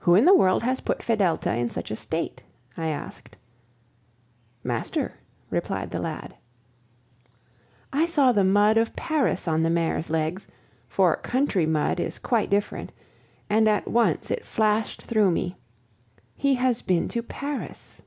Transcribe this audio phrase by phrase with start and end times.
[0.00, 2.42] "Who in the world has put Fedelta in such a state?"
[2.76, 3.36] I asked.
[4.64, 6.34] "Master," replied the lad.
[7.92, 10.48] I saw the mud of Paris on the mare's legs,
[10.88, 12.90] for country mud is quite different;
[13.48, 15.54] and at once it flashed through me,
[16.34, 18.02] "He has been to Paris."